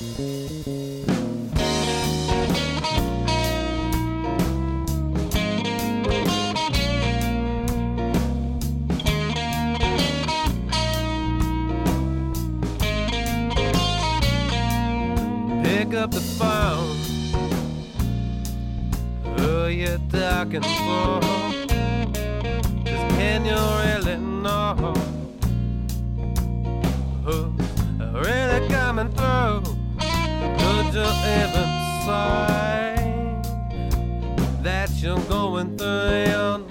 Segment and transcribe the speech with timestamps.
[0.00, 0.08] Pick
[15.94, 16.96] up the phone.
[19.36, 21.20] Who you talking for?
[22.86, 24.94] Cause can you really know
[31.22, 31.68] Even
[32.06, 32.94] say
[34.62, 36.69] that you're going through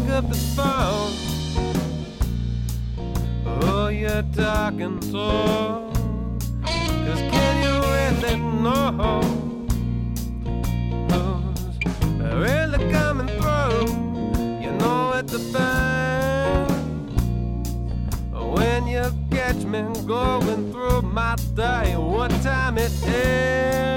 [0.00, 1.12] Pick up the phone.
[3.44, 5.90] Who you talking to?
[7.06, 9.20] Cause can you really know
[11.10, 11.78] who's
[12.34, 13.88] really coming through?
[14.62, 16.72] You know it depends
[18.32, 23.89] when you catch me going through my day, what time it is.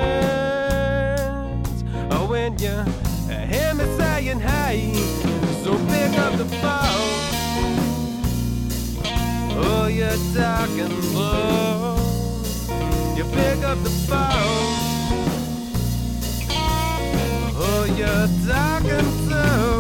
[10.14, 11.96] You're talking low.
[13.18, 14.20] You pick up the phone.
[17.58, 19.73] Oh, you're talking to.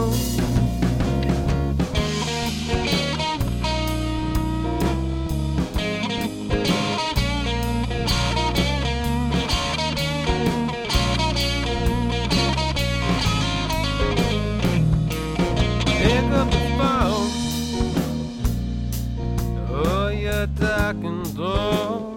[20.84, 22.14] Talking to.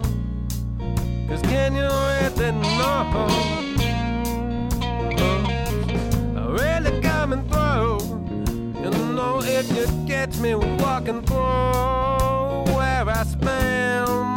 [1.29, 3.27] Cause can you really know?
[6.35, 7.99] Oh, really coming through.
[8.83, 14.36] You know, if you catch me walking through where I spend